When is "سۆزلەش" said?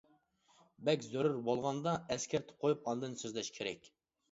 3.23-3.55